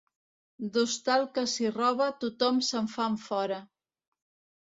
[0.77, 3.61] D'hostal que s'hi roba, tothom se'n fa enfora.